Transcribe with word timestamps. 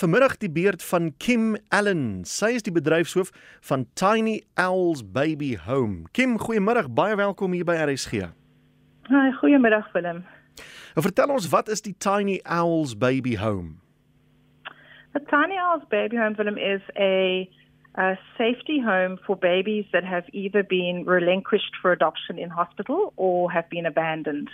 vanmiddag 0.00 0.36
die 0.36 0.50
beurt 0.50 0.82
van 0.84 1.12
Kim 1.16 1.56
Allen. 1.68 2.24
Sy 2.24 2.54
is 2.56 2.64
die 2.64 2.72
bedryfshoof 2.72 3.28
van 3.68 3.84
Tiny 4.00 4.38
Owls 4.56 5.02
Baby 5.04 5.58
Home. 5.66 6.08
Kim, 6.16 6.38
goeiemiddag, 6.40 6.88
baie 6.96 7.18
welkom 7.20 7.52
hier 7.52 7.66
by 7.68 7.76
RSG. 7.84 8.30
Hi, 9.10 9.26
goeiemiddag 9.42 9.90
Willem. 9.92 10.22
Nou 10.96 11.04
vertel 11.04 11.34
ons, 11.34 11.50
wat 11.52 11.68
is 11.68 11.84
die 11.84 11.92
Tiny 12.00 12.38
Owls 12.48 12.96
Baby 12.96 13.36
Home? 13.36 13.76
The 15.12 15.20
Tiny 15.28 15.60
Owls 15.60 15.84
Baby 15.92 16.16
Home 16.16 16.38
Willem 16.40 16.56
is 16.56 16.80
a 16.96 17.48
a 17.98 18.14
safety 18.38 18.78
home 18.80 19.18
for 19.26 19.36
babies 19.36 19.84
that 19.92 20.04
have 20.04 20.22
either 20.32 20.62
been 20.62 21.04
relinquished 21.04 21.74
for 21.82 21.90
adoption 21.90 22.38
in 22.38 22.48
hospital 22.48 23.12
or 23.16 23.50
have 23.50 23.68
been 23.68 23.84
abandoned. 23.84 24.48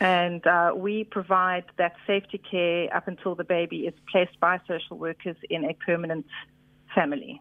And 0.00 0.46
uh, 0.46 0.72
we 0.76 1.04
provide 1.04 1.64
that 1.76 1.94
safety 2.06 2.38
care 2.50 2.94
up 2.94 3.08
until 3.08 3.34
the 3.34 3.44
baby 3.44 3.86
is 3.86 3.94
placed 4.10 4.38
by 4.40 4.60
social 4.66 4.98
workers 4.98 5.36
in 5.48 5.64
a 5.64 5.74
permanent 5.84 6.26
family. 6.94 7.40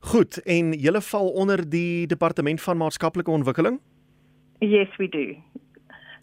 Goed, 0.00 0.42
en 0.42 0.72
julle 0.72 1.00
val 1.00 1.28
onder 1.28 1.68
die 1.70 2.06
departement 2.06 2.60
van 2.62 2.76
maatskaplike 2.76 3.30
ontwikkeling? 3.30 3.80
Yes, 4.58 4.96
we 4.96 5.08
do. 5.08 5.36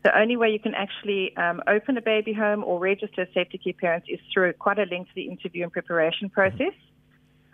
The 0.04 0.20
only 0.20 0.38
way 0.38 0.50
you 0.52 0.60
can 0.60 0.74
actually 0.74 1.36
um, 1.38 1.62
open 1.68 1.98
a 1.98 2.02
baby 2.02 2.34
home 2.34 2.64
or 2.64 2.80
register 2.80 3.28
safety 3.34 3.58
care 3.58 3.74
parents 3.74 4.08
is 4.10 4.20
through 4.34 4.54
quite 4.54 4.80
a 4.80 4.86
lengthy 4.86 5.28
interview 5.30 5.64
and 5.64 5.72
preparation 5.72 6.30
process. 6.30 6.74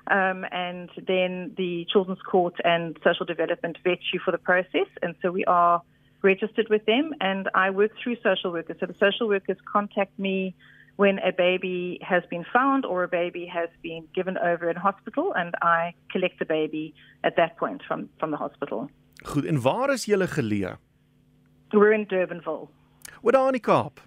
Um, 0.10 0.46
and 0.52 0.90
then 1.08 1.54
the 1.58 1.86
Children's 1.92 2.22
Court 2.22 2.56
and 2.64 2.98
Social 3.04 3.26
Development 3.26 3.78
vet 3.84 4.00
you 4.14 4.20
for 4.24 4.32
the 4.32 4.38
process. 4.38 4.88
And 5.02 5.16
so 5.22 5.32
we 5.32 5.44
are 5.46 5.82
registered 6.22 6.68
with 6.70 6.86
them, 6.86 7.14
and 7.22 7.50
I 7.54 7.70
work 7.70 7.92
through 8.02 8.18
social 8.24 8.52
workers. 8.52 8.78
So 8.80 8.86
the 8.86 8.96
social 9.00 9.28
workers 9.28 9.58
contact 9.72 10.18
me 10.18 10.56
when 10.98 11.20
a 11.20 11.32
baby 11.32 12.00
has 12.02 12.24
been 12.30 12.46
found 12.52 12.86
or 12.86 13.04
a 13.04 13.08
baby 13.08 13.46
has 13.46 13.70
been 13.82 14.08
given 14.16 14.38
over 14.38 14.70
in 14.70 14.76
hospital, 14.76 15.34
and 15.36 15.54
I 15.62 15.94
collect 16.12 16.40
the 16.40 16.46
baby 16.46 16.94
at 17.24 17.36
that 17.38 17.58
point 17.58 17.82
from, 17.88 18.10
from 18.20 18.32
the 18.32 18.38
hospital. 18.38 18.90
Goed, 19.24 19.46
en 19.46 19.62
waar 19.62 19.90
is 19.90 20.06
julle 20.06 20.28
geleë? 20.28 20.78
We're 21.70 21.94
in 21.94 22.06
Durbanville. 22.08 22.68
Wat 23.22 23.34
daar 23.34 23.46
in 23.46 23.52
die 23.52 23.62
Kaap? 23.62 24.00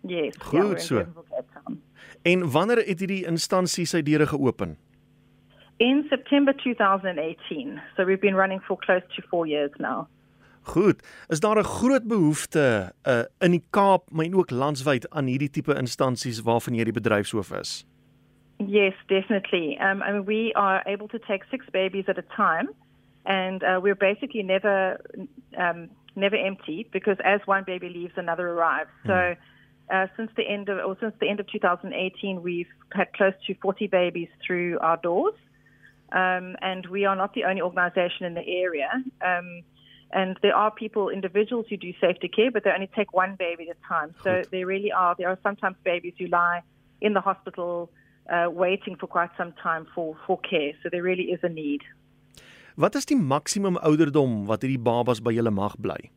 Yes. 0.00 0.34
Goed 0.38 0.72
in 0.72 0.80
so. 0.80 1.04
En 2.22 2.50
wanneer 2.50 2.76
het 2.86 2.98
hierdie 2.98 3.24
instansie 3.26 3.86
sy 3.86 4.02
deure 4.02 4.26
geopen? 4.26 4.76
In 5.82 6.04
September 6.08 6.54
2018. 6.56 7.80
So 7.96 8.04
we've 8.04 8.20
been 8.20 8.34
running 8.34 8.60
for 8.62 8.78
close 8.78 9.02
to 9.16 9.22
four 9.30 9.46
years 9.46 9.70
now. 9.78 10.06
Goed, 10.62 11.24
is 11.28 11.40
daar 11.40 11.58
'n 11.58 11.64
groot 11.64 12.06
behoefte 12.06 12.92
uh, 13.02 13.22
in 13.38 13.50
die 13.50 13.64
Kaap, 13.70 14.10
maar 14.10 14.26
ook 14.32 14.50
landwyd 14.50 15.10
aan 15.10 15.26
hierdie 15.26 15.50
tipe 15.50 15.74
instansies 15.74 16.42
waarvan 16.42 16.74
jy 16.74 16.84
die 16.84 16.92
bedryfshoof 16.92 17.50
is? 17.50 17.86
Yes, 18.56 18.94
definitely. 19.06 19.78
Um, 19.80 20.02
I 20.02 20.12
mean, 20.12 20.24
we 20.24 20.52
are 20.54 20.82
able 20.86 21.08
to 21.08 21.18
take 21.18 21.44
six 21.50 21.66
babies 21.70 22.06
at 22.06 22.18
a 22.18 22.24
time, 22.36 22.68
and 23.24 23.62
uh, 23.62 23.80
we're 23.82 23.96
basically 23.96 24.42
never 24.42 25.00
um, 25.56 25.88
never 26.14 26.36
empty 26.36 26.86
because 26.92 27.18
as 27.24 27.40
one 27.46 27.64
baby 27.64 27.88
leaves, 27.88 28.16
another 28.16 28.48
arrives. 28.48 28.90
So. 29.06 29.34
Uh, 29.90 30.06
since 30.16 30.30
the 30.36 30.48
end 30.48 30.68
of 30.68 30.78
or 30.78 30.96
since 31.00 31.12
the 31.20 31.28
end 31.28 31.40
of 31.40 31.46
2018, 31.48 32.40
we've 32.40 32.70
had 32.92 33.12
close 33.12 33.34
to 33.46 33.54
40 33.60 33.88
babies 33.88 34.28
through 34.46 34.78
our 34.78 34.96
doors, 34.96 35.34
um, 36.12 36.56
and 36.62 36.86
we 36.86 37.04
are 37.04 37.16
not 37.16 37.34
the 37.34 37.44
only 37.44 37.60
organisation 37.60 38.24
in 38.24 38.32
the 38.32 38.46
area. 38.46 38.88
Um, 39.20 39.64
and 40.12 40.38
there 40.42 40.54
are 40.54 40.70
people, 40.70 41.08
individuals 41.08 41.66
who 41.70 41.76
do 41.76 41.92
safety 42.00 42.28
care, 42.28 42.50
but 42.50 42.64
they 42.64 42.70
only 42.70 42.90
take 42.94 43.12
one 43.12 43.34
baby 43.38 43.70
at 43.70 43.76
a 43.76 43.88
time. 43.88 44.14
So 44.22 44.30
Goed. 44.36 44.48
there 44.50 44.66
really 44.66 44.92
are. 44.92 45.14
There 45.18 45.28
are 45.28 45.38
sometimes 45.42 45.76
babies 45.84 46.14
who 46.18 46.26
lie 46.26 46.62
in 47.00 47.14
the 47.14 47.20
hospital 47.20 47.90
uh, 48.30 48.48
waiting 48.50 48.96
for 48.96 49.06
quite 49.06 49.30
some 49.36 49.52
time 49.62 49.86
for 49.94 50.16
for 50.26 50.38
care. 50.40 50.72
So 50.82 50.88
there 50.90 51.02
really 51.02 51.32
is 51.34 51.40
a 51.42 51.48
need. 51.48 51.82
Wat 52.76 52.94
is 52.94 53.04
die 53.04 53.16
maksimum 53.16 53.76
ouderdom 53.82 54.46
wat 54.46 54.62
hierdie 54.64 54.80
babas 54.80 55.20
by 55.20 55.32
julle 55.32 55.52
mag 55.52 55.76
bly? 55.78 56.10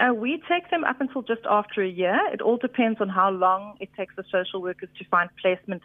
Uh, 0.00 0.14
we 0.14 0.42
take 0.48 0.70
them 0.70 0.84
up 0.84 1.00
until 1.00 1.22
just 1.22 1.44
after 1.48 1.82
a 1.82 1.88
year. 1.88 2.18
It 2.32 2.40
all 2.40 2.56
depends 2.56 3.00
on 3.00 3.08
how 3.08 3.30
long 3.30 3.76
it 3.80 3.90
takes 3.96 4.14
the 4.16 4.24
social 4.32 4.62
workers 4.62 4.88
to 4.98 5.04
find 5.10 5.28
placement 5.40 5.82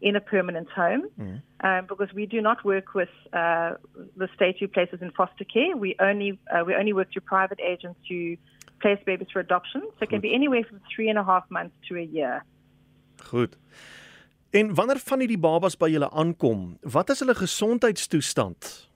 in 0.00 0.16
a 0.16 0.20
permanent 0.20 0.68
home. 0.70 1.04
Mm. 1.18 1.42
Um, 1.60 1.86
because 1.86 2.12
we 2.14 2.26
do 2.26 2.40
not 2.40 2.64
work 2.64 2.94
with 2.94 3.08
uh, 3.32 3.74
the 4.16 4.28
state 4.34 4.56
who 4.60 4.68
places 4.68 5.00
in 5.00 5.10
foster 5.12 5.44
care. 5.44 5.76
We 5.76 5.96
only 6.00 6.38
uh, 6.52 6.64
we 6.64 6.74
only 6.74 6.92
work 6.92 7.12
through 7.12 7.22
private 7.22 7.60
agents 7.60 8.00
who 8.08 8.36
place 8.80 8.98
babies 9.06 9.28
for 9.32 9.40
adoption. 9.40 9.82
So 9.98 10.02
it 10.02 10.10
can 10.10 10.20
be 10.20 10.34
anywhere 10.34 10.64
from 10.68 10.80
three 10.94 11.08
and 11.08 11.18
a 11.18 11.24
half 11.24 11.44
months 11.50 11.74
to 11.88 11.96
a 11.96 12.02
year. 12.02 12.44
Goed. 13.30 13.56
En 14.50 14.74
wanneer 14.74 14.98
van 14.98 15.20
hierdie 15.20 15.38
babas 15.38 15.76
by 15.76 15.88
julle 15.90 16.10
aankom, 16.10 16.76
wat 16.80 17.10
is 17.10 17.20
hulle 17.20 17.34
gesondheidstoestand? 17.34 18.88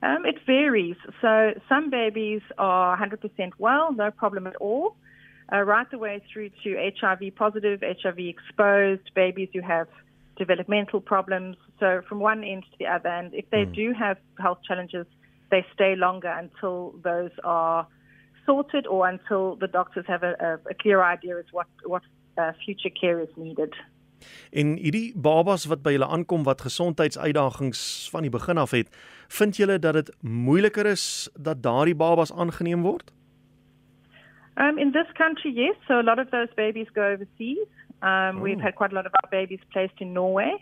Um, 0.00 0.24
it 0.24 0.38
varies. 0.46 0.96
So 1.20 1.52
some 1.68 1.90
babies 1.90 2.42
are 2.56 2.96
100% 2.96 3.56
well, 3.58 3.92
no 3.92 4.10
problem 4.10 4.46
at 4.46 4.56
all, 4.56 4.96
uh, 5.52 5.62
right 5.62 5.88
the 5.90 5.98
way 5.98 6.20
through 6.32 6.50
to 6.62 6.76
HIV 7.00 7.34
positive, 7.36 7.80
HIV 7.80 8.18
exposed 8.18 9.10
babies 9.14 9.48
who 9.54 9.62
have 9.62 9.88
developmental 10.36 11.00
problems. 11.00 11.56
So 11.80 12.02
from 12.08 12.20
one 12.20 12.44
end 12.44 12.62
to 12.64 12.76
the 12.78 12.86
other. 12.86 13.08
And 13.08 13.34
if 13.34 13.46
they 13.50 13.64
Mm. 13.66 13.74
do 13.74 13.92
have 14.04 14.18
health 14.38 14.60
challenges, 14.62 15.06
they 15.50 15.64
stay 15.72 15.96
longer 15.96 16.28
until 16.42 16.94
those 17.02 17.32
are 17.44 17.86
sorted 18.46 18.86
or 18.86 19.08
until 19.08 19.56
the 19.56 19.68
doctors 19.68 20.06
have 20.06 20.22
a, 20.22 20.34
a, 20.40 20.70
a 20.70 20.74
clear 20.74 21.02
idea 21.02 21.36
as 21.38 21.44
what, 21.52 21.66
what 21.84 22.02
uh, 22.36 22.52
future 22.64 22.90
care 23.00 23.20
is 23.20 23.32
needed. 23.36 23.74
En 24.50 24.76
hierdie 24.76 25.12
babas 25.14 25.64
wat 25.70 25.82
by 25.82 25.92
julle 25.94 26.06
aankom 26.10 26.42
wat 26.42 26.60
gesondheidsuitdagings 26.66 28.08
van 28.10 28.22
die 28.26 28.30
begin 28.30 28.58
af 28.58 28.70
het, 28.74 28.88
vind 29.28 29.56
julle 29.56 29.78
dat 29.78 29.94
dit 29.94 30.10
moeiliker 30.22 30.86
is 30.86 31.28
dat 31.38 31.62
daardie 31.62 31.94
babas 31.94 32.32
aangeneem 32.32 32.82
word? 32.82 33.12
Um, 34.58 34.78
in 34.78 34.92
this 34.92 35.06
country, 35.16 35.52
yes. 35.54 35.76
So 35.86 36.00
a 36.00 36.02
lot 36.02 36.18
of 36.18 36.30
those 36.30 36.48
babies 36.56 36.88
go 36.94 37.04
overseas. 37.06 37.68
Um, 38.02 38.40
We've 38.40 38.58
Oh. 38.58 38.62
had 38.62 38.74
quite 38.74 38.92
a 38.92 38.94
lot 38.94 39.06
of 39.06 39.12
our 39.22 39.30
babies 39.30 39.60
placed 39.72 40.00
in 40.00 40.12
Norway. 40.12 40.52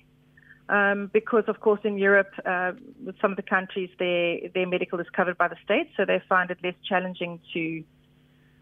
Um, 0.68 1.06
because, 1.12 1.44
of 1.46 1.60
course, 1.60 1.80
in 1.84 1.96
Europe, 1.96 2.32
uh, 2.44 2.72
with 3.04 3.16
some 3.20 3.30
of 3.30 3.36
the 3.36 3.42
countries, 3.56 3.88
their 3.98 4.48
their 4.52 4.66
medical 4.66 4.98
is 4.98 5.08
covered 5.10 5.38
by 5.38 5.48
the 5.48 5.56
state, 5.64 5.88
so 5.96 6.04
they 6.04 6.20
find 6.28 6.50
it 6.50 6.58
less 6.62 6.74
challenging 6.88 7.40
to 7.52 7.84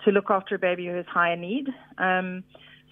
to 0.04 0.10
look 0.10 0.30
after 0.30 0.54
a 0.54 0.58
baby 0.58 0.86
who 0.86 0.94
has 0.96 1.06
higher 1.06 1.36
need. 1.36 1.66
Um, 1.96 2.44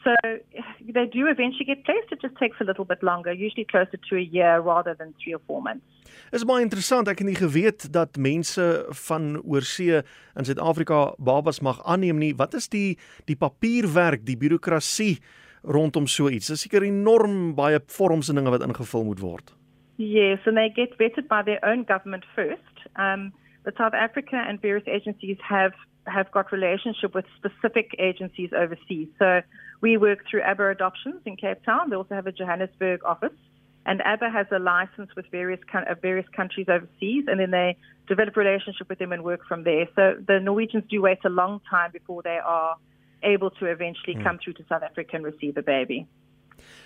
so 0.05 0.15
they 0.97 1.07
do 1.07 1.27
eventually 1.27 1.65
get 1.65 1.85
placed. 1.85 2.13
It 2.13 2.21
just 2.21 2.37
takes 2.37 2.61
a 2.61 2.65
little 2.65 2.85
bit 2.85 3.03
longer, 3.03 3.33
usually 3.33 3.65
closer 3.65 3.99
to 4.09 4.17
a 4.17 4.21
year 4.21 4.61
rather 4.61 4.95
than 4.95 5.15
three 5.23 5.35
or 5.35 5.41
four 5.47 5.63
months. 5.63 5.85
Is 6.33 6.45
baie 6.49 6.65
interessant. 6.65 7.09
Ek 7.09 7.21
het 7.21 7.29
nie 7.29 7.37
geweet 7.37 7.87
dat 7.93 8.17
mense 8.17 8.65
van 9.07 9.37
oorsee 9.43 10.01
in 10.37 10.49
Suid-Afrika 10.49 11.13
babas 11.19 11.61
mag 11.61 11.81
aanneem 11.85 12.21
nie. 12.21 12.33
Wat 12.37 12.55
is 12.55 12.69
die 12.73 12.99
die 13.29 13.37
papierwerk, 13.37 14.25
die 14.27 14.39
birokrasie 14.41 15.19
rondom 15.63 16.09
so 16.09 16.29
iets? 16.33 16.51
Dis 16.53 16.65
seker 16.67 16.87
enorm 16.87 17.55
baie 17.59 17.81
vorms 17.97 18.33
en 18.33 18.41
dinge 18.41 18.55
wat 18.55 18.65
ingevul 18.65 19.05
moet 19.09 19.21
word. 19.21 19.55
Yes, 20.01 20.41
and 20.49 20.57
they 20.57 20.73
get 20.75 20.97
vetted 20.99 21.29
by 21.29 21.43
their 21.45 21.61
own 21.65 21.85
government 21.85 22.25
first. 22.35 22.89
Um, 22.97 23.33
but 23.65 23.77
South 23.77 23.95
Africa 23.95 24.43
and 24.49 24.61
various 24.61 24.89
agencies 24.89 25.39
have 25.49 25.77
have 26.07 26.31
got 26.33 26.51
relationship 26.51 27.15
with 27.15 27.25
specific 27.37 27.95
agencies 27.99 28.51
overseas. 28.53 29.09
So 29.19 29.43
we 29.83 29.99
work 29.99 30.21
through 30.31 30.43
ABBA 30.43 30.71
Adoptions 30.71 31.21
in 31.27 31.37
Cape 31.37 31.63
Town. 31.67 31.91
They 31.91 31.97
also 31.97 32.15
have 32.15 32.27
a 32.27 32.33
Johannesburg 32.33 33.05
office, 33.05 33.37
and 33.85 34.01
ABBA 34.01 34.31
has 34.31 34.47
a 34.53 34.59
license 34.59 35.11
with 35.17 35.27
various 35.31 35.61
uh, 35.75 35.95
various 36.01 36.29
countries 36.35 36.67
overseas, 36.69 37.25
and 37.27 37.39
then 37.41 37.51
they 37.51 37.77
develop 38.09 38.37
relationship 38.37 38.89
with 38.89 38.99
them 39.01 39.13
and 39.13 39.23
work 39.23 39.43
from 39.47 39.65
there. 39.65 39.87
So 39.97 40.15
the 40.27 40.39
Norwegians 40.41 40.85
do 40.89 41.03
wait 41.03 41.19
a 41.25 41.29
long 41.29 41.61
time 41.69 41.91
before 41.93 42.23
they 42.23 42.39
are 42.39 42.77
able 43.25 43.51
to 43.51 43.67
eventually 43.67 44.17
come 44.23 44.39
through 44.39 44.55
to 44.55 44.65
South 44.69 44.83
Africa 44.83 45.17
and 45.17 45.25
receive 45.25 45.57
a 45.57 45.63
baby. 45.63 46.07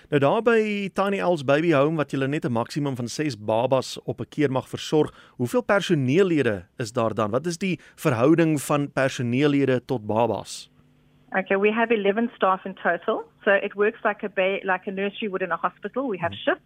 Nou 0.09 0.21
daar 0.21 0.43
by 0.43 0.89
Tiny 0.93 1.19
Els 1.19 1.45
Baby 1.45 1.73
Home 1.75 1.97
wat 1.97 2.13
jy 2.13 2.27
net 2.27 2.45
'n 2.45 2.53
maksimum 2.53 2.97
van 2.97 3.09
6 3.09 3.37
babas 3.37 3.99
op 4.05 4.21
'n 4.21 4.29
keer 4.29 4.51
mag 4.51 4.69
versorg, 4.69 5.13
hoeveel 5.37 5.63
personeellede 5.63 6.67
is 6.77 6.93
daar 6.93 7.15
dan? 7.15 7.31
Wat 7.31 7.47
is 7.47 7.59
die 7.59 7.81
verhouding 7.95 8.61
van 8.61 8.93
personeellede 8.93 9.85
tot 9.85 10.07
babas? 10.07 10.71
Okay, 11.35 11.57
we 11.57 11.73
have 11.73 11.91
11 11.91 12.31
staff 12.37 12.61
in 12.65 12.75
total. 12.75 13.25
So 13.45 13.53
it 13.53 13.75
works 13.75 13.99
like 14.05 14.23
a 14.23 14.29
ba- 14.29 14.61
like 14.65 14.87
a 14.87 14.93
nursery 14.93 15.29
would 15.29 15.43
in 15.43 15.51
a 15.51 15.57
hospital. 15.57 16.09
We 16.09 16.19
have 16.19 16.33
shifts. 16.45 16.63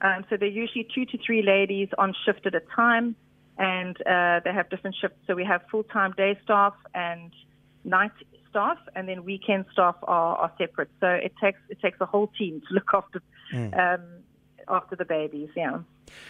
Um, 0.00 0.24
so 0.28 0.36
they're 0.36 0.48
usually 0.48 0.88
two 0.94 1.04
to 1.06 1.18
three 1.24 1.42
ladies 1.42 1.88
on 1.98 2.14
shift 2.24 2.46
at 2.46 2.54
a 2.54 2.62
time, 2.74 3.14
and 3.58 3.96
uh, 4.02 4.40
they 4.44 4.52
have 4.52 4.70
different 4.70 4.96
shifts. 5.00 5.18
So 5.26 5.34
we 5.34 5.44
have 5.44 5.62
full 5.70 5.84
time 5.84 6.12
day 6.16 6.38
staff 6.42 6.74
and 6.94 7.32
night 7.84 8.12
staff, 8.48 8.78
and 8.96 9.08
then 9.08 9.24
weekend 9.24 9.66
staff 9.72 9.96
are, 10.02 10.36
are 10.36 10.52
separate. 10.58 10.90
So 11.00 11.06
it 11.08 11.32
takes 11.40 11.60
it 11.68 11.80
takes 11.80 12.00
a 12.00 12.06
whole 12.06 12.28
team 12.38 12.62
to 12.68 12.74
look 12.74 12.90
after 12.94 13.22
um, 13.54 14.19
after 14.70 14.96
the 14.96 15.04
babies. 15.04 15.50
Yeah. 15.54 15.82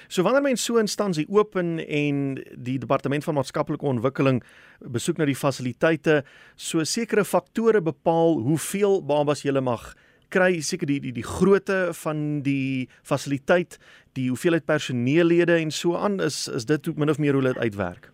So 0.09 0.23
wanneer 0.23 0.43
mens 0.43 0.65
so 0.65 0.77
'n 0.77 0.87
instansie 0.87 1.27
open 1.29 1.79
en 1.87 2.35
die 2.57 2.79
departement 2.79 3.25
van 3.25 3.35
maatskaplike 3.35 3.87
ontwikkeling 3.87 4.43
besoek 4.81 5.17
na 5.17 5.25
die 5.25 5.37
fasiliteite, 5.37 6.25
so 6.57 6.85
sekere 6.85 7.25
faktore 7.25 7.81
bepaal 7.81 8.41
hoeveel 8.41 9.03
babas 9.03 9.43
jy 9.43 9.61
mag 9.61 9.95
kry 10.31 10.61
seker 10.61 10.87
die 10.87 11.01
die 11.01 11.13
die 11.13 11.27
grootte 11.27 11.91
van 12.05 12.43
die 12.47 12.89
fasiliteit, 13.03 13.79
die 14.13 14.29
hoeveelheid 14.29 14.67
personeellede 14.67 15.59
en 15.59 15.71
so 15.71 15.97
aan 15.97 16.21
is 16.21 16.49
is 16.49 16.65
dit 16.65 16.87
hoe 16.87 16.95
min 16.97 17.11
of 17.11 17.19
meer 17.19 17.33
hoe 17.33 17.43
dit 17.43 17.59
uitwerk. 17.59 18.11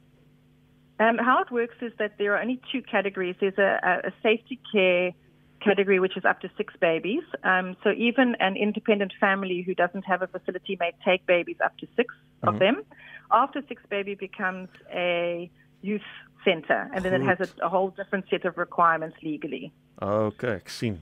Um, 0.98 1.18
how 1.18 1.42
it 1.42 1.50
works 1.50 1.76
is 1.82 1.92
that 1.98 2.16
there 2.16 2.32
are 2.32 2.40
only 2.40 2.58
two 2.72 2.80
categories. 2.80 3.36
There's 3.38 3.58
a, 3.58 4.00
a 4.08 4.12
safety 4.22 4.58
care 4.72 5.12
category, 5.68 5.98
which 6.04 6.16
is 6.20 6.24
up 6.30 6.38
to 6.44 6.48
six 6.56 6.68
babies. 6.80 7.24
Um, 7.42 7.76
so 7.82 7.88
even 8.08 8.28
an 8.48 8.54
independent 8.56 9.12
family 9.24 9.62
who 9.66 9.74
doesn't 9.82 10.04
have 10.10 10.20
a 10.26 10.28
facility 10.36 10.74
may 10.82 10.92
take 11.04 11.26
babies 11.26 11.60
up 11.66 11.74
to 11.78 11.86
6 11.96 11.96
mm-hmm. 11.96 12.48
of 12.48 12.58
them. 12.58 12.76
After 13.30 13.62
six, 13.68 13.82
baby 13.90 14.14
becomes 14.14 14.68
a 14.94 15.50
youth 15.82 16.08
center, 16.44 16.80
and 16.94 17.04
then 17.04 17.12
Goed. 17.12 17.20
it 17.22 17.26
has 17.30 17.38
a, 17.48 17.66
a 17.66 17.68
whole 17.68 17.90
different 17.90 18.26
set 18.30 18.44
of 18.44 18.56
requirements 18.56 19.16
legally. 19.22 19.72
Okay, 20.00 20.54
ek 20.60 20.70
sien. 20.70 21.00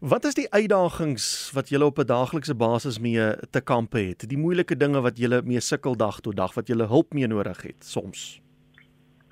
Wat 0.00 0.24
is 0.24 0.36
die 0.38 0.46
uitdagings 0.48 1.24
wat 1.52 1.68
julle 1.68 1.84
op 1.90 1.98
'n 1.98 2.06
daaglikse 2.08 2.54
basis 2.54 2.98
mee 2.98 3.24
te 3.50 3.60
kampe 3.60 3.98
het? 3.98 4.28
Die 4.28 4.38
moeilike 4.38 4.76
dinge 4.76 5.00
wat 5.00 5.18
julle 5.18 5.42
mee 5.44 5.60
sukkel 5.60 5.96
dag 5.96 6.20
tot 6.20 6.36
dag 6.36 6.54
wat 6.54 6.66
julle 6.66 6.86
hulp 6.86 7.12
mee 7.12 7.26
nodig 7.26 7.62
het 7.62 7.84
soms? 7.84 8.40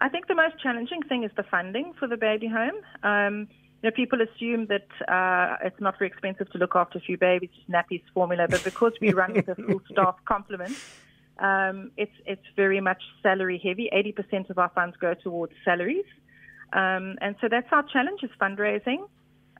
I 0.00 0.08
think 0.08 0.26
the 0.26 0.34
most 0.34 0.60
challenging 0.60 1.02
thing 1.08 1.24
is 1.24 1.30
the 1.34 1.42
funding 1.42 1.94
for 1.98 2.08
the 2.08 2.16
baby 2.16 2.48
home. 2.48 2.78
Um, 3.02 3.48
you 3.82 3.90
know, 3.90 3.94
people 3.94 4.18
assume 4.20 4.66
that 4.66 4.88
uh, 5.08 5.56
it's 5.64 5.80
not 5.80 5.98
very 5.98 6.10
expensive 6.10 6.50
to 6.50 6.58
look 6.58 6.74
after 6.74 6.98
a 6.98 7.00
few 7.00 7.16
babies, 7.16 7.50
nappies, 7.70 8.02
formula, 8.12 8.46
but 8.48 8.64
because 8.64 8.92
we 9.00 9.12
run 9.12 9.34
with 9.34 9.48
a 9.48 9.54
full 9.54 9.80
staff 9.92 10.16
complement, 10.24 10.76
um, 11.38 11.92
it's 11.96 12.12
it's 12.26 12.44
very 12.56 12.80
much 12.80 13.02
salary 13.22 13.60
heavy. 13.62 13.88
Eighty 13.92 14.10
percent 14.12 14.50
of 14.50 14.58
our 14.58 14.70
funds 14.74 14.96
go 15.00 15.14
towards 15.14 15.52
salaries, 15.64 16.06
um, 16.72 17.16
and 17.20 17.36
so 17.40 17.48
that's 17.48 17.68
our 17.70 17.84
challenge 17.84 18.24
is 18.24 18.30
fundraising. 18.40 19.08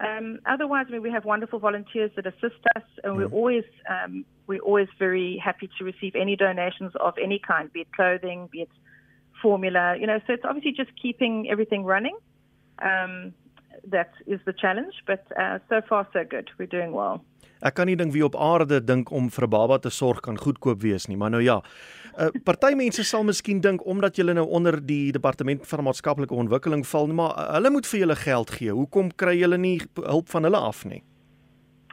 Um, 0.01 0.39
otherwise, 0.47 0.87
I 0.89 0.93
mean, 0.93 1.03
we 1.03 1.11
have 1.11 1.25
wonderful 1.25 1.59
volunteers 1.61 2.11
that 2.17 2.27
assist 2.27 2.63
us, 2.77 2.83
and 3.05 3.17
we're 3.17 3.29
mm. 3.29 3.33
always 3.33 3.65
um, 3.89 4.25
we're 4.49 4.61
always 4.61 4.89
very 4.99 5.41
happy 5.45 5.71
to 5.79 5.85
receive 5.85 6.17
any 6.17 6.35
donations 6.35 6.93
of 7.01 7.15
any 7.23 7.39
kind, 7.39 7.73
be 7.73 7.81
it 7.83 7.93
clothing, 7.93 8.49
be 8.51 8.63
it 8.63 8.71
formula, 9.41 9.97
you 9.99 10.07
know, 10.07 10.21
so 10.27 10.33
it's 10.33 10.45
obviously 10.45 10.73
just 10.73 10.91
keeping 11.01 11.49
everything 11.51 11.85
running. 11.85 12.17
Um, 12.81 13.35
that 13.91 14.11
is 14.27 14.41
the 14.45 14.53
challenge, 14.53 14.95
but 15.07 15.25
uh, 15.39 15.59
so 15.69 15.81
far 15.89 16.07
so 16.13 16.25
good. 16.25 16.51
We're 16.59 16.67
doing 16.67 16.93
well. 16.93 17.25
Ek 17.59 17.75
kan 17.75 17.89
nie 17.91 17.97
dink 17.99 18.13
wie 18.15 18.23
op 18.23 18.37
aarde 18.39 18.79
dink 18.85 19.11
om 19.11 19.31
vir 19.31 19.45
'n 19.45 19.51
baba 19.51 19.79
te 19.79 19.91
sorg 19.91 20.21
kan 20.21 20.39
goedkoop 20.39 20.81
wees 20.83 21.09
nie, 21.09 21.17
maar 21.17 21.31
nou 21.31 21.43
ja. 21.43 21.61
Uh, 22.19 22.31
party 22.45 22.75
mense 22.75 23.03
sal 23.05 23.25
miskien 23.25 23.61
dink 23.61 23.85
omdat 23.87 24.17
jy 24.17 24.33
nou 24.33 24.47
onder 24.47 24.87
die 24.87 25.13
departement 25.13 25.67
van 25.67 25.85
maatskaplike 25.85 26.35
ontwikkeling 26.35 26.87
val, 26.87 27.07
maar 27.07 27.35
uh, 27.35 27.53
hulle 27.55 27.71
moet 27.71 27.87
vir 27.87 28.01
julle 28.01 28.17
geld 28.17 28.51
gee. 28.51 28.71
Hoekom 28.71 29.15
kry 29.15 29.39
julle 29.39 29.59
nie 29.59 29.81
hulp 29.95 30.29
van 30.29 30.43
hulle 30.43 30.57
af 30.57 30.85
nie? 30.85 31.03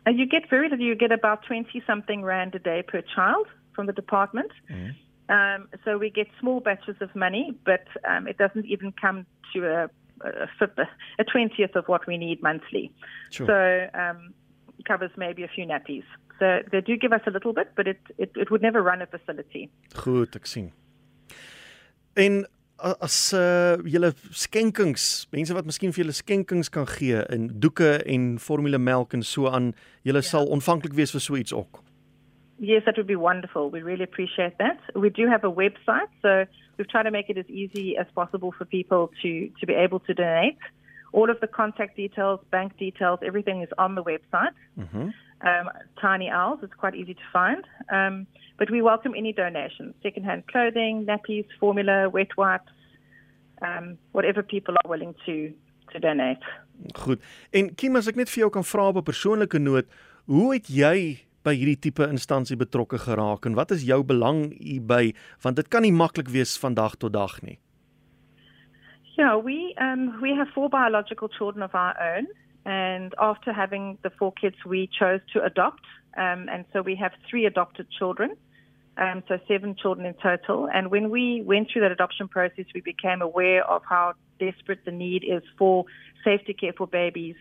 Uh, 0.07 0.13
you 0.13 0.27
get 0.27 0.49
very 0.49 0.69
little. 0.69 0.85
You 0.85 0.95
get 0.95 1.11
about 1.11 1.41
20 1.41 1.81
something 1.87 2.23
rand 2.23 2.55
a 2.55 2.59
day 2.59 2.83
per 2.83 3.01
child 3.01 3.47
from 3.73 3.87
the 3.87 3.93
department. 3.93 4.51
Mm. 4.69 4.93
Um, 5.29 5.67
so 5.83 5.97
we 5.97 6.11
get 6.11 6.27
small 6.39 6.59
batches 6.59 6.95
of 7.01 7.15
money, 7.15 7.53
but 7.65 7.87
um, 8.07 8.27
it 8.27 8.37
doesn't 8.37 8.65
even 8.65 8.93
come 9.01 9.25
to 9.53 9.65
a, 9.65 9.89
a, 10.23 10.67
a, 11.19 11.23
twentieth 11.23 11.75
of 11.75 11.85
what 11.87 12.07
we 12.07 12.17
need 12.17 12.41
monthly. 12.41 12.91
Sure. 13.29 13.47
So 13.47 13.99
um, 13.99 14.33
covers 14.87 15.11
maybe 15.17 15.43
a 15.43 15.47
few 15.47 15.65
nappies. 15.65 16.03
So 16.39 16.59
they 16.71 16.81
do 16.81 16.97
give 16.97 17.13
us 17.13 17.21
a 17.27 17.31
little 17.31 17.53
bit, 17.53 17.71
but 17.75 17.87
it, 17.87 17.99
it, 18.17 18.31
it 18.35 18.51
would 18.51 18.61
never 18.61 18.81
run 18.81 19.01
a 19.01 19.07
facility. 19.07 19.69
Goed, 19.95 20.35
ek 20.35 20.47
sien. 20.51 20.73
En 22.15 22.43
as 22.75 23.17
uh, 23.33 23.79
julle 23.87 24.11
skenkings, 24.35 25.27
mense 25.31 25.55
wat 25.55 25.67
miskien 25.67 25.95
vir 25.95 26.03
julle 26.03 26.15
skenkings 26.15 26.69
kan 26.71 26.87
gee 26.91 27.21
in 27.31 27.47
doeke 27.63 28.01
en 28.03 28.35
formulemelk 28.39 29.15
en 29.15 29.23
so 29.23 29.47
aan, 29.47 29.71
julle 30.03 30.23
yeah. 30.23 30.31
sal 30.31 30.51
ontvanklik 30.51 30.95
wees 30.97 31.15
vir 31.15 31.23
so 31.23 31.39
iets 31.39 31.55
ook. 31.55 31.84
Yes, 32.57 32.83
that 32.85 32.95
would 32.97 33.07
be 33.07 33.17
wonderful. 33.17 33.69
We 33.69 33.81
really 33.81 34.03
appreciate 34.03 34.57
that. 34.59 34.79
We 34.95 35.09
do 35.09 35.27
have 35.27 35.43
a 35.43 35.51
website, 35.51 36.07
so 36.21 36.45
we've 36.77 36.89
tried 36.89 37.03
to 37.03 37.11
make 37.11 37.29
it 37.29 37.37
as 37.37 37.49
easy 37.49 37.97
as 37.97 38.07
possible 38.15 38.53
for 38.57 38.63
people 38.63 39.11
to, 39.21 39.49
to 39.59 39.65
be 39.65 39.73
able 39.73 39.99
to 40.01 40.13
donate. 40.13 40.57
All 41.11 41.29
of 41.29 41.39
the 41.41 41.47
contact 41.47 41.97
details, 41.97 42.39
bank 42.51 42.77
details, 42.77 43.19
everything 43.25 43.61
is 43.61 43.69
on 43.77 43.95
the 43.95 44.03
website. 44.03 44.55
Mm-hmm. 44.79 45.09
Um, 45.41 45.69
Tiny 46.01 46.29
Owls, 46.29 46.59
it's 46.63 46.73
quite 46.73 46.95
easy 46.95 47.13
to 47.13 47.21
find. 47.31 47.63
Um, 47.91 48.25
but 48.57 48.71
we 48.71 48.81
welcome 48.81 49.13
any 49.15 49.33
donations 49.33 49.93
secondhand 50.01 50.47
clothing, 50.47 51.05
nappies, 51.05 51.45
formula, 51.59 52.09
wet 52.09 52.37
wipes, 52.37 52.71
um, 53.61 53.97
whatever 54.13 54.41
people 54.41 54.75
are 54.83 54.89
willing 54.89 55.13
to, 55.25 55.53
to 55.91 55.99
donate. 55.99 56.39
Goed. 56.93 57.19
En 57.51 57.75
Kim, 57.75 57.95
as 57.95 58.07
ek 58.07 58.15
net 58.19 58.31
vir 58.31 58.45
jou 58.45 58.51
kan 58.51 58.63
vra 58.63 58.87
op 58.91 58.97
'n 58.99 59.07
persoonlike 59.11 59.59
noot, 59.59 59.87
hoe 60.25 60.53
het 60.53 60.67
jy 60.67 61.24
by 61.45 61.53
hierdie 61.53 61.77
tipe 61.87 62.05
instansie 62.09 62.57
betrokke 62.57 62.97
geraak 63.03 63.45
en 63.45 63.57
wat 63.59 63.71
is 63.75 63.85
jou 63.85 64.01
belang 64.03 64.47
hierby 64.57 65.13
want 65.43 65.59
dit 65.59 65.69
kan 65.69 65.85
nie 65.85 65.93
maklik 65.93 66.31
wees 66.33 66.57
van 66.63 66.73
dag 66.73 66.97
tot 66.97 67.13
dag 67.13 67.37
nie. 67.45 67.59
Yeah, 69.17 69.37
we 69.37 69.73
um 69.79 70.19
we 70.21 70.33
have 70.35 70.49
four 70.53 70.69
biological 70.69 71.29
children 71.29 71.63
of 71.63 71.75
our 71.75 71.95
own 72.01 72.27
and 72.65 73.13
after 73.17 73.53
having 73.53 73.97
the 74.01 74.09
four 74.09 74.33
kids 74.33 74.65
we 74.65 74.89
chose 74.99 75.21
to 75.33 75.43
adopt 75.43 75.85
um 76.17 76.49
and 76.49 76.65
so 76.73 76.81
we 76.81 76.95
have 76.95 77.13
three 77.29 77.45
adopted 77.45 77.87
children. 77.99 78.35
Um 78.97 79.23
so 79.27 79.37
seven 79.47 79.75
children 79.75 80.05
in 80.05 80.15
total 80.15 80.67
and 80.73 80.89
when 80.89 81.09
we 81.09 81.43
went 81.45 81.69
through 81.69 81.83
that 81.83 81.91
adoption 81.91 82.27
process 82.27 82.65
we 82.73 82.81
became 82.81 83.21
aware 83.21 83.63
of 83.69 83.83
how 83.87 84.13
desperate 84.39 84.83
the 84.83 84.91
need 84.91 85.23
is 85.23 85.43
for 85.57 85.85
safety 86.23 86.53
care 86.53 86.73
for 86.73 86.87
babies 86.87 87.37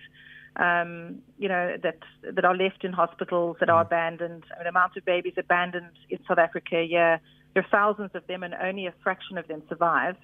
um, 0.56 1.22
you 1.38 1.48
know, 1.48 1.76
that 1.82 1.98
that 2.22 2.44
are 2.44 2.56
left 2.56 2.84
in 2.84 2.92
hospitals 2.92 3.56
that 3.60 3.68
are 3.68 3.82
mm. 3.82 3.86
abandoned. 3.86 4.44
I 4.52 4.56
mean, 4.56 4.64
the 4.64 4.68
amount 4.68 4.96
of 4.96 5.04
babies 5.04 5.34
abandoned 5.36 5.90
in 6.08 6.18
South 6.28 6.38
Africa, 6.38 6.84
yeah, 6.88 7.18
there 7.54 7.62
are 7.62 7.68
thousands 7.70 8.10
of 8.14 8.26
them, 8.26 8.42
and 8.42 8.54
only 8.54 8.86
a 8.86 8.94
fraction 9.02 9.38
of 9.38 9.48
them 9.48 9.62
survive. 9.68 10.16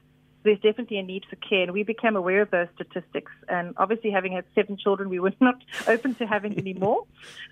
There's 0.43 0.61
definitely 0.61 0.97
a 0.97 1.03
need 1.03 1.25
for 1.29 1.37
care, 1.37 1.65
and 1.65 1.73
we 1.73 1.83
became 1.83 2.17
aware 2.17 2.41
of 2.41 2.51
those 2.51 2.69
statistics. 2.75 3.31
And 3.49 3.75
obviously, 3.77 4.11
having 4.11 4.33
had 4.33 4.45
seven 4.55 4.79
children, 4.79 5.11
we 5.11 5.21
were 5.21 5.35
not 5.41 5.57
open 5.87 6.15
to 6.15 6.27
having 6.27 6.57
any 6.57 6.73
more. 6.87 7.05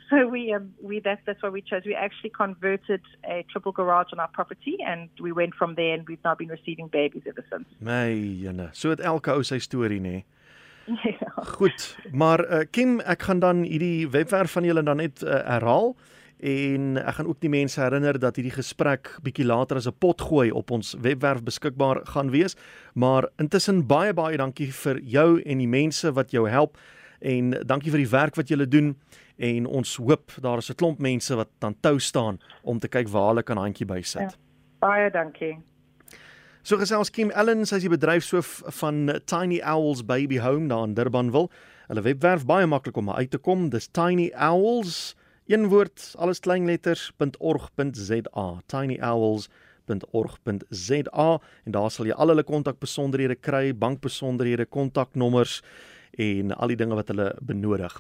So 0.08 0.26
we, 0.26 0.54
um, 0.54 0.72
we 0.80 1.00
that's 1.00 1.20
that's 1.26 1.42
why 1.42 1.50
we 1.50 1.60
chose. 1.60 1.82
We 1.84 1.94
actually 1.94 2.30
converted 2.30 3.02
a 3.25 3.44
triple 3.50 3.72
garage 3.72 4.08
on 4.12 4.20
our 4.20 4.28
property, 4.28 4.78
and 4.86 5.10
we 5.20 5.32
went 5.32 5.54
from 5.54 5.75
there, 5.75 5.94
and 5.94 6.08
we've 6.08 6.22
now 6.25 6.36
been 6.36 6.48
receiving 6.48 6.86
babies 6.86 7.22
ever 7.26 7.44
since. 7.50 7.66
My, 7.80 8.70
so 8.72 8.90
het 8.90 9.00
elke 9.00 9.34
ou 9.34 9.42
sy 9.42 9.58
storie, 9.58 10.00
nê? 10.00 10.22
Ja. 11.20 11.32
Goed, 11.44 11.96
maar 12.12 12.40
uh, 12.44 12.64
Kim, 12.70 13.00
ek 13.00 13.23
gaan 13.23 13.38
dan 13.38 13.62
hierdie 13.62 14.08
webwerf 14.08 14.52
van 14.52 14.64
julle 14.64 14.82
dan 14.82 14.96
net 14.96 15.23
uh, 15.23 15.40
herhaal 15.44 15.96
en 16.38 16.97
ek 17.02 17.14
gaan 17.18 17.26
ook 17.26 17.40
die 17.42 17.50
mense 17.50 17.80
herinner 17.80 18.18
dat 18.18 18.37
hierdie 18.38 18.54
gesprek 18.54 19.11
bietjie 19.23 19.47
later 19.47 19.76
as 19.76 19.88
'n 19.88 19.99
pot 19.99 20.21
gooi 20.21 20.50
op 20.50 20.71
ons 20.71 20.95
webwerf 21.02 21.42
beskikbaar 21.42 22.07
gaan 22.07 22.30
wees. 22.30 22.57
Maar 22.95 23.28
intussen 23.38 23.87
baie 23.87 24.14
baie 24.14 24.37
dankie 24.37 24.73
vir 24.73 25.00
jou 25.02 25.42
en 25.42 25.59
die 25.59 25.68
mense 25.68 26.12
wat 26.12 26.30
jou 26.30 26.49
help 26.49 26.78
en 27.21 27.50
dankie 27.66 27.90
vir 27.90 27.99
die 27.99 28.11
werk 28.11 28.37
wat 28.37 28.49
julle 28.49 28.68
doen 28.68 28.97
en 29.37 29.66
ons 29.66 29.97
hoop 29.97 30.33
daar 30.40 30.59
is 30.59 30.71
'n 30.71 30.75
klomp 30.75 30.99
mense 30.99 31.35
wat 31.35 31.49
dan 31.59 31.75
tou 31.80 31.99
staan 31.99 32.38
om 32.62 32.78
te 32.78 32.88
kyk 32.88 33.09
waar 33.09 33.28
hulle 33.28 33.42
kan 33.42 33.57
handjie 33.57 33.87
bysit. 33.87 34.21
Ja, 34.21 34.38
baie 34.78 35.11
dankie. 35.11 35.59
So 36.68 36.76
gesels 36.76 37.08
Kim 37.08 37.30
Ellen, 37.32 37.62
sy 37.64 37.78
is 37.78 37.84
die 37.87 37.88
bedryfshoof 37.88 38.48
van 38.76 39.08
Tiny 39.25 39.62
Owls 39.64 40.02
Baby 40.04 40.37
Home 40.44 40.68
daar 40.68 40.82
in 40.84 40.92
Durbanville. 40.98 41.48
Hulle 41.88 42.02
webwerf 42.04 42.44
baie 42.44 42.66
maklik 42.68 42.98
om 43.00 43.08
uit 43.08 43.30
te 43.32 43.40
kom. 43.40 43.70
Dis 43.72 43.88
Tiny 43.88 44.26
Owls, 44.37 45.14
een 45.48 45.70
woord, 45.72 46.10
alles 46.20 46.44
klein 46.44 46.68
letters.org.za. 46.68 48.44
Tiny 48.68 49.00
Owls 49.00 49.48
.org.za 50.12 51.30
en 51.64 51.72
daar 51.72 51.88
sal 51.88 52.12
jy 52.12 52.20
al 52.20 52.34
hulle 52.34 52.44
kontakbesonderhede 52.44 53.40
kry, 53.40 53.72
bankbesonderhede, 53.72 54.68
kontaknommers 54.68 55.62
en 56.20 56.52
al 56.52 56.76
die 56.76 56.80
dinge 56.84 57.00
wat 57.00 57.08
hulle 57.14 57.32
benodig. 57.40 57.96